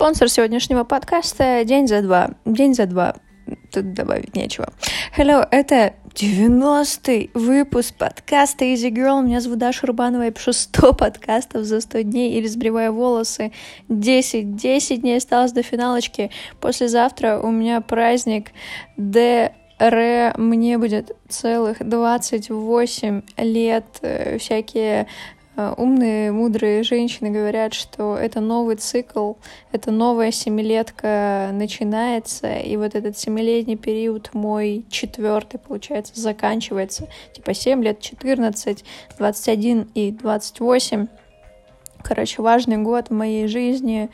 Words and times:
Спонсор 0.00 0.30
сегодняшнего 0.30 0.84
подкаста 0.84 1.62
«День 1.62 1.86
за 1.86 2.00
два». 2.00 2.30
День 2.46 2.72
за 2.72 2.86
два. 2.86 3.16
Тут 3.70 3.92
добавить 3.92 4.34
нечего. 4.34 4.72
Hello, 5.14 5.46
это 5.50 5.92
90-й 6.14 7.30
выпуск 7.34 7.96
подкаста 7.96 8.64
Easy 8.64 8.88
Girl. 8.88 9.22
Меня 9.22 9.42
зовут 9.42 9.58
Даша 9.58 9.86
Рубанова. 9.86 10.22
Я 10.22 10.30
пишу 10.30 10.54
100 10.54 10.94
подкастов 10.94 11.64
за 11.64 11.82
100 11.82 12.00
дней 12.00 12.32
или 12.32 12.46
сбривая 12.46 12.90
волосы. 12.92 13.52
10. 13.90 14.56
10 14.56 15.02
дней 15.02 15.18
осталось 15.18 15.52
до 15.52 15.62
финалочки. 15.62 16.30
Послезавтра 16.62 17.38
у 17.38 17.50
меня 17.50 17.82
праздник 17.82 18.52
Д 18.96 19.52
Ре, 19.78 20.34
мне 20.36 20.76
будет 20.76 21.16
целых 21.28 21.78
28 21.80 23.22
лет, 23.38 23.84
э, 24.02 24.36
всякие 24.36 25.08
умные, 25.76 26.32
мудрые 26.32 26.82
женщины 26.82 27.30
говорят, 27.30 27.74
что 27.74 28.16
это 28.16 28.40
новый 28.40 28.76
цикл, 28.76 29.34
это 29.72 29.90
новая 29.90 30.30
семилетка 30.30 31.50
начинается, 31.52 32.58
и 32.58 32.76
вот 32.76 32.94
этот 32.94 33.18
семилетний 33.18 33.76
период 33.76 34.30
мой 34.32 34.84
четвертый, 34.90 35.58
получается, 35.58 36.18
заканчивается. 36.20 37.08
Типа 37.34 37.54
7 37.54 37.82
лет, 37.82 38.00
14, 38.00 38.84
21 39.18 39.90
и 39.94 40.10
28. 40.10 41.06
Короче, 42.02 42.42
важный 42.42 42.78
год 42.78 43.08
в 43.08 43.12
моей 43.12 43.46
жизни, 43.46 44.10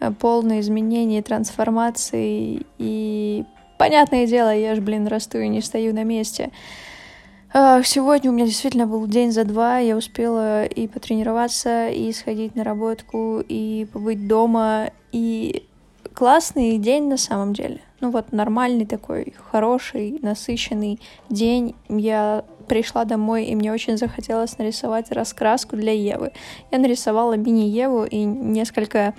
э, 0.00 0.10
полный 0.10 0.60
изменений, 0.60 1.22
трансформации, 1.22 2.62
и 2.78 3.44
понятное 3.78 4.26
дело, 4.26 4.54
я 4.54 4.74
ж, 4.74 4.80
блин, 4.80 5.06
расту 5.06 5.38
и 5.38 5.48
не 5.48 5.60
стою 5.60 5.94
на 5.94 6.04
месте. 6.04 6.50
А, 7.50 7.82
сегодня 7.82 8.30
у 8.30 8.34
меня 8.34 8.44
действительно 8.44 8.86
был 8.86 9.06
день 9.06 9.32
за 9.32 9.44
два. 9.44 9.78
Я 9.78 9.96
успела 9.96 10.66
и 10.66 10.86
потренироваться, 10.86 11.88
и 11.88 12.12
сходить 12.12 12.54
на 12.54 12.62
работку, 12.62 13.42
и 13.46 13.86
побыть 13.90 14.28
дома. 14.28 14.90
И 15.12 15.66
классный 16.12 16.76
день 16.78 17.08
на 17.08 17.16
самом 17.16 17.54
деле. 17.54 17.80
Ну 18.00 18.10
вот 18.10 18.32
нормальный 18.32 18.84
такой, 18.84 19.34
хороший, 19.50 20.18
насыщенный 20.20 21.00
день. 21.30 21.74
Я 21.88 22.44
пришла 22.68 23.04
домой, 23.04 23.46
и 23.46 23.54
мне 23.54 23.72
очень 23.72 23.96
захотелось 23.96 24.58
нарисовать 24.58 25.10
раскраску 25.10 25.74
для 25.74 25.92
Евы. 25.92 26.32
Я 26.70 26.78
нарисовала 26.78 27.34
мини-Еву 27.34 28.04
и 28.04 28.24
несколько 28.24 29.14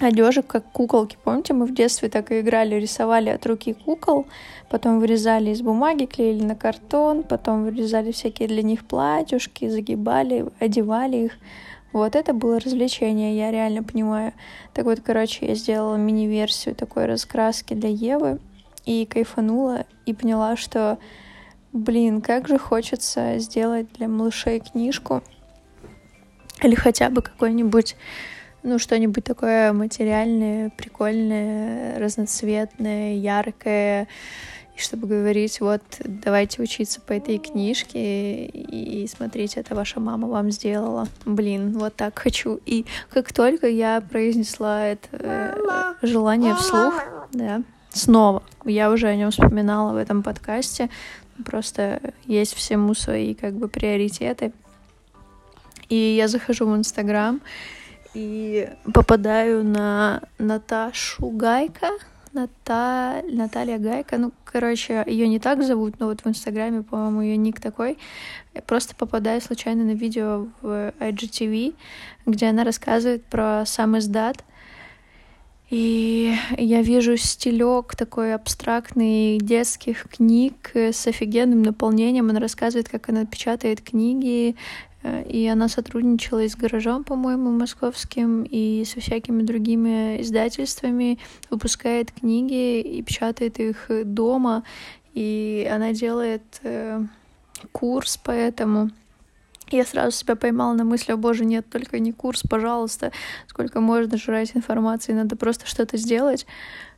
одежек, 0.00 0.46
как 0.46 0.64
куколки. 0.72 1.16
Помните, 1.22 1.52
мы 1.52 1.66
в 1.66 1.74
детстве 1.74 2.08
так 2.08 2.32
и 2.32 2.40
играли, 2.40 2.74
рисовали 2.74 3.28
от 3.28 3.44
руки 3.46 3.74
кукол, 3.74 4.26
потом 4.68 4.98
вырезали 4.98 5.50
из 5.50 5.62
бумаги, 5.62 6.06
клеили 6.06 6.42
на 6.42 6.56
картон, 6.56 7.22
потом 7.22 7.64
вырезали 7.64 8.12
всякие 8.12 8.48
для 8.48 8.62
них 8.62 8.84
платьюшки, 8.86 9.68
загибали, 9.68 10.46
одевали 10.58 11.16
их. 11.16 11.32
Вот 11.92 12.14
это 12.14 12.32
было 12.32 12.60
развлечение, 12.60 13.36
я 13.36 13.50
реально 13.50 13.82
понимаю. 13.82 14.32
Так 14.74 14.84
вот, 14.84 15.00
короче, 15.00 15.46
я 15.46 15.54
сделала 15.54 15.96
мини-версию 15.96 16.74
такой 16.74 17.06
раскраски 17.06 17.74
для 17.74 17.88
Евы 17.88 18.38
и 18.86 19.04
кайфанула, 19.06 19.86
и 20.06 20.14
поняла, 20.14 20.56
что, 20.56 20.98
блин, 21.72 22.20
как 22.20 22.48
же 22.48 22.58
хочется 22.58 23.38
сделать 23.38 23.92
для 23.94 24.08
малышей 24.08 24.60
книжку 24.60 25.22
или 26.62 26.74
хотя 26.74 27.10
бы 27.10 27.22
какой-нибудь 27.22 27.96
ну, 28.62 28.78
что-нибудь 28.78 29.24
такое 29.24 29.72
материальное, 29.72 30.70
прикольное, 30.70 31.98
разноцветное, 31.98 33.14
яркое, 33.14 34.08
и 34.76 34.80
чтобы 34.80 35.06
говорить, 35.06 35.60
вот, 35.60 35.82
давайте 36.04 36.62
учиться 36.62 37.00
по 37.00 37.12
этой 37.12 37.38
книжке, 37.38 38.46
и 38.46 39.06
смотрите, 39.06 39.60
это 39.60 39.74
ваша 39.74 40.00
мама 40.00 40.28
вам 40.28 40.50
сделала. 40.50 41.08
Блин, 41.24 41.78
вот 41.78 41.96
так 41.96 42.18
хочу. 42.18 42.60
И 42.66 42.86
как 43.10 43.32
только 43.32 43.66
я 43.66 44.00
произнесла 44.00 44.86
это 44.86 45.08
э, 45.12 45.94
желание 46.02 46.54
вслух, 46.54 46.94
да, 47.32 47.62
снова, 47.90 48.42
я 48.64 48.90
уже 48.90 49.08
о 49.08 49.16
нем 49.16 49.30
вспоминала 49.30 49.92
в 49.92 49.96
этом 49.96 50.22
подкасте, 50.22 50.90
просто 51.44 52.00
есть 52.26 52.54
всему 52.54 52.94
свои, 52.94 53.34
как 53.34 53.54
бы, 53.54 53.68
приоритеты. 53.68 54.52
И 55.88 55.96
я 55.96 56.28
захожу 56.28 56.66
в 56.66 56.76
Инстаграм, 56.76 57.40
и 58.14 58.68
попадаю 58.92 59.64
на 59.64 60.22
Наташу 60.38 61.28
Гайка. 61.30 61.88
Ната... 62.32 63.22
Наталья 63.28 63.78
Гайка, 63.78 64.16
ну, 64.16 64.32
короче, 64.44 65.02
ее 65.06 65.26
не 65.26 65.40
так 65.40 65.64
зовут, 65.64 65.98
но 65.98 66.06
вот 66.06 66.20
в 66.20 66.28
Инстаграме, 66.28 66.82
по-моему, 66.82 67.22
ее 67.22 67.36
ник 67.36 67.60
такой. 67.60 67.98
Я 68.54 68.62
просто 68.62 68.94
попадаю 68.94 69.40
случайно 69.40 69.84
на 69.84 69.92
видео 69.92 70.46
в 70.60 70.92
IGTV, 71.00 71.74
где 72.26 72.46
она 72.46 72.62
рассказывает 72.62 73.24
про 73.24 73.64
сам 73.66 73.98
издат. 73.98 74.44
И 75.70 76.34
я 76.58 76.82
вижу 76.82 77.16
стилек 77.16 77.94
такой 77.94 78.34
абстрактный 78.34 79.38
детских 79.38 80.08
книг 80.08 80.70
с 80.74 81.06
офигенным 81.06 81.62
наполнением. 81.62 82.28
Она 82.30 82.40
рассказывает, 82.40 82.88
как 82.88 83.08
она 83.08 83.24
печатает 83.24 83.80
книги, 83.80 84.56
и 85.02 85.46
она 85.46 85.68
сотрудничала 85.68 86.42
и 86.42 86.48
с 86.48 86.56
«Гаражом», 86.56 87.04
по-моему, 87.04 87.50
московским, 87.50 88.42
и 88.42 88.84
со 88.84 89.00
всякими 89.00 89.42
другими 89.42 90.20
издательствами, 90.20 91.18
выпускает 91.50 92.12
книги 92.12 92.80
и 92.80 93.02
печатает 93.02 93.58
их 93.58 93.86
дома, 94.04 94.64
и 95.14 95.68
она 95.72 95.92
делает 95.92 96.42
э, 96.62 97.02
курс 97.72 98.16
по 98.18 98.30
этому. 98.30 98.90
Я 99.70 99.84
сразу 99.84 100.16
себя 100.16 100.36
поймала 100.36 100.74
на 100.74 100.84
мысли, 100.84 101.12
о 101.12 101.16
боже, 101.16 101.44
нет, 101.44 101.66
только 101.70 101.98
не 101.98 102.12
курс, 102.12 102.42
пожалуйста, 102.42 103.12
сколько 103.46 103.80
можно 103.80 104.16
жрать 104.18 104.56
информации, 104.56 105.12
надо 105.12 105.36
просто 105.36 105.66
что-то 105.66 105.96
сделать. 105.96 106.46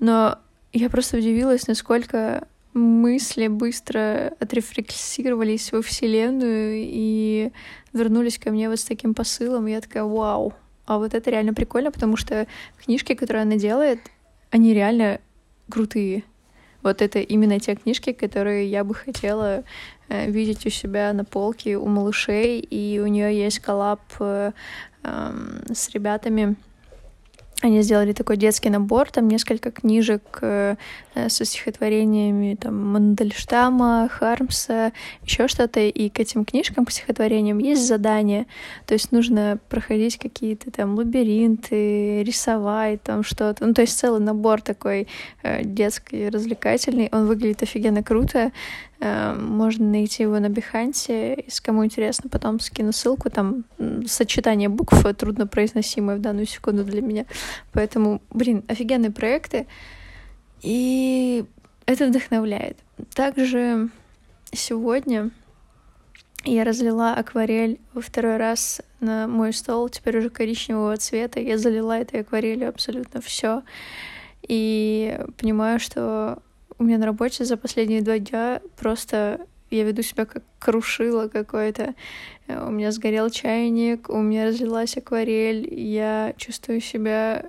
Но 0.00 0.38
я 0.72 0.90
просто 0.90 1.18
удивилась, 1.18 1.68
насколько 1.68 2.48
мысли 2.74 3.46
быстро 3.46 4.34
отрефлексировались 4.40 5.72
во 5.72 5.80
Вселенную 5.80 6.82
и 6.84 7.52
вернулись 7.92 8.38
ко 8.38 8.50
мне 8.50 8.68
вот 8.68 8.80
с 8.80 8.84
таким 8.84 9.14
посылом. 9.14 9.66
И 9.68 9.70
я 9.70 9.80
такая, 9.80 10.04
вау, 10.04 10.52
а 10.86 10.98
вот 10.98 11.14
это 11.14 11.30
реально 11.30 11.54
прикольно, 11.54 11.90
потому 11.90 12.16
что 12.16 12.46
книжки, 12.84 13.14
которые 13.14 13.42
она 13.42 13.56
делает, 13.56 14.00
они 14.50 14.74
реально 14.74 15.20
крутые. 15.70 16.24
Вот 16.82 17.00
это 17.00 17.20
именно 17.20 17.58
те 17.60 17.76
книжки, 17.76 18.12
которые 18.12 18.68
я 18.68 18.84
бы 18.84 18.94
хотела 18.94 19.64
э, 20.08 20.30
видеть 20.30 20.66
у 20.66 20.70
себя 20.70 21.12
на 21.14 21.24
полке 21.24 21.78
у 21.78 21.86
малышей, 21.86 22.60
и 22.60 23.00
у 23.00 23.06
нее 23.06 23.34
есть 23.36 23.60
коллаб 23.60 24.02
э, 24.20 24.52
э, 25.02 25.62
с 25.72 25.88
ребятами 25.90 26.56
они 27.62 27.82
сделали 27.82 28.12
такой 28.12 28.36
детский 28.36 28.68
набор, 28.68 29.10
там 29.10 29.28
несколько 29.28 29.70
книжек 29.70 30.38
э, 30.42 30.76
со 31.28 31.44
стихотворениями 31.44 32.56
там 32.60 32.92
Мандельштама, 32.92 34.08
Хармса, 34.10 34.92
еще 35.24 35.48
что-то. 35.48 35.80
И 35.80 36.08
к 36.08 36.20
этим 36.20 36.44
книжкам, 36.44 36.84
к 36.84 36.90
стихотворениям 36.90 37.58
есть 37.58 37.86
задания. 37.86 38.46
То 38.86 38.94
есть 38.94 39.12
нужно 39.12 39.58
проходить 39.68 40.18
какие-то 40.18 40.70
там 40.70 40.96
лабиринты, 40.96 42.22
рисовать 42.22 43.02
там 43.02 43.22
что-то. 43.22 43.66
Ну, 43.66 43.72
то 43.72 43.82
есть 43.82 43.98
целый 43.98 44.20
набор 44.20 44.60
такой 44.60 45.06
э, 45.42 45.64
детский, 45.64 46.28
развлекательный. 46.28 47.08
Он 47.12 47.26
выглядит 47.26 47.62
офигенно 47.62 48.02
круто. 48.02 48.52
Э, 49.00 49.34
можно 49.34 49.86
найти 49.86 50.22
его 50.22 50.38
на 50.38 50.48
Бихансе. 50.48 51.34
Если 51.46 51.62
кому 51.62 51.84
интересно, 51.84 52.30
потом 52.30 52.60
скину 52.60 52.92
ссылку. 52.92 53.30
Там 53.30 53.64
сочетание 54.06 54.68
букв 54.68 55.02
труднопроизносимое 55.16 56.16
в 56.16 56.20
данную 56.20 56.46
секунду 56.46 56.84
для 56.84 57.02
меня. 57.02 57.26
Поэтому, 57.72 58.22
блин, 58.30 58.64
офигенные 58.68 59.10
проекты. 59.10 59.66
И 60.62 61.44
это 61.86 62.06
вдохновляет. 62.06 62.78
Также 63.14 63.90
сегодня 64.52 65.30
я 66.44 66.64
разлила 66.64 67.14
акварель 67.14 67.80
во 67.94 68.02
второй 68.02 68.36
раз 68.36 68.82
на 69.00 69.26
мой 69.26 69.52
стол, 69.52 69.88
теперь 69.88 70.18
уже 70.18 70.30
коричневого 70.30 70.96
цвета. 70.96 71.40
Я 71.40 71.58
залила 71.58 71.98
этой 71.98 72.20
акварелью 72.20 72.68
абсолютно 72.68 73.20
все. 73.20 73.62
И 74.46 75.18
понимаю, 75.38 75.80
что 75.80 76.42
у 76.78 76.84
меня 76.84 76.98
на 76.98 77.06
работе 77.06 77.44
за 77.44 77.56
последние 77.56 78.02
два 78.02 78.18
дня 78.18 78.60
просто 78.76 79.46
я 79.70 79.84
веду 79.84 80.02
себя 80.02 80.24
как 80.24 80.42
крушила 80.58 81.28
какое-то. 81.28 81.94
У 82.48 82.70
меня 82.70 82.92
сгорел 82.92 83.30
чайник, 83.30 84.08
у 84.08 84.20
меня 84.20 84.46
разлилась 84.46 84.96
акварель, 84.96 85.72
я 85.72 86.34
чувствую 86.36 86.80
себя 86.80 87.46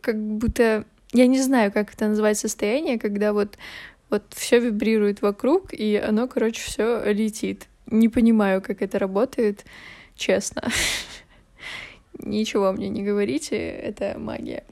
как 0.00 0.18
будто... 0.18 0.84
Я 1.12 1.26
не 1.26 1.40
знаю, 1.40 1.70
как 1.72 1.92
это 1.92 2.08
называть 2.08 2.38
состояние, 2.38 2.98
когда 2.98 3.32
вот, 3.34 3.58
вот 4.08 4.22
все 4.30 4.60
вибрирует 4.60 5.20
вокруг, 5.20 5.74
и 5.74 5.96
оно, 5.96 6.26
короче, 6.26 6.62
все 6.62 7.12
летит. 7.12 7.66
Не 7.86 8.08
понимаю, 8.08 8.62
как 8.62 8.80
это 8.80 8.98
работает, 8.98 9.66
честно. 10.14 10.70
Ничего 12.18 12.72
мне 12.72 12.88
не 12.88 13.02
говорите, 13.02 13.56
это 13.56 14.14
магия. 14.18 14.64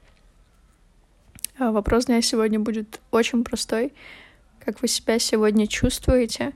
А, 1.61 1.73
вопрос 1.73 2.07
дня 2.07 2.23
сегодня 2.23 2.59
будет 2.59 3.01
очень 3.11 3.45
простой. 3.45 3.93
Как 4.65 4.81
вы 4.81 4.89
себя 4.89 5.19
сегодня 5.19 5.67
чувствуете? 5.67 6.55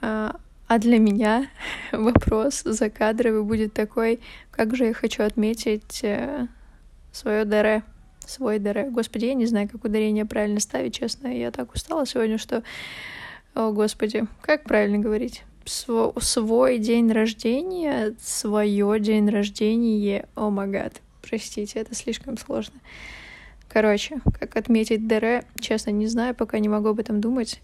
А, 0.00 0.34
а 0.66 0.78
для 0.78 0.98
меня 0.98 1.48
вопрос 1.92 2.62
закадровый 2.64 3.44
будет 3.44 3.74
такой, 3.74 4.18
как 4.50 4.74
же 4.74 4.86
я 4.86 4.94
хочу 4.94 5.22
отметить 5.22 6.00
э, 6.02 6.48
свое 7.12 7.44
ДР, 7.44 7.84
свой 8.26 8.58
ДР. 8.58 8.88
Господи, 8.90 9.26
я 9.26 9.34
не 9.34 9.46
знаю, 9.46 9.68
как 9.68 9.84
ударение 9.84 10.24
правильно 10.24 10.58
ставить, 10.58 10.94
честно. 10.96 11.28
Я 11.28 11.52
так 11.52 11.72
устала 11.72 12.04
сегодня, 12.04 12.36
что... 12.36 12.64
О, 13.54 13.70
господи, 13.70 14.26
как 14.40 14.64
правильно 14.64 14.98
говорить? 14.98 15.44
Сво 15.64 16.12
свой 16.20 16.78
день 16.78 17.12
рождения, 17.12 18.16
свое 18.20 18.98
день 18.98 19.30
рождения, 19.30 20.28
о 20.34 20.50
магад. 20.50 21.00
Простите, 21.22 21.78
это 21.78 21.94
слишком 21.94 22.36
сложно. 22.38 22.80
Короче, 23.68 24.20
как 24.38 24.56
отметить 24.56 25.06
ДР, 25.06 25.44
честно, 25.60 25.90
не 25.90 26.06
знаю, 26.06 26.34
пока 26.34 26.58
не 26.58 26.68
могу 26.68 26.88
об 26.88 27.00
этом 27.00 27.20
думать. 27.20 27.60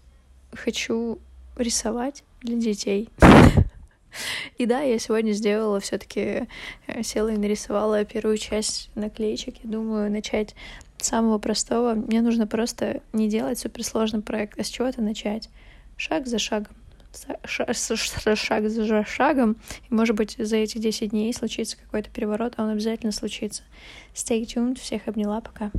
Хочу 0.53 1.19
рисовать 1.57 2.23
для 2.41 2.57
детей. 2.57 3.09
И 4.57 4.65
да, 4.65 4.81
я 4.81 4.97
сегодня 4.99 5.31
сделала 5.31 5.79
все-таки, 5.79 6.47
э, 6.87 7.03
села 7.03 7.29
и 7.29 7.37
нарисовала 7.37 8.05
первую 8.05 8.37
часть 8.37 8.89
наклеечек. 8.95 9.55
Я 9.63 9.69
думаю, 9.69 10.09
начать 10.09 10.55
с 10.97 11.07
самого 11.07 11.37
простого. 11.37 11.95
Мне 11.95 12.21
нужно 12.21 12.47
просто 12.47 13.01
не 13.11 13.27
делать 13.27 13.59
суперсложный 13.59 14.21
проект, 14.21 14.59
а 14.59 14.63
с 14.63 14.67
чего-то 14.67 15.01
начать. 15.01 15.49
Шаг 15.97 16.27
за 16.27 16.39
шагом. 16.39 16.73
Шаг 17.45 18.69
за 18.69 19.05
шагом. 19.05 19.57
И, 19.89 19.93
может 19.93 20.15
быть, 20.15 20.35
за 20.37 20.57
эти 20.57 20.77
10 20.77 21.11
дней 21.11 21.33
случится 21.33 21.77
какой-то 21.77 22.09
переворот, 22.09 22.53
а 22.57 22.63
он 22.63 22.69
обязательно 22.69 23.11
случится. 23.11 23.63
Stay 24.13 24.41
tuned. 24.43 24.79
Всех 24.79 25.07
обняла. 25.07 25.41
Пока. 25.41 25.71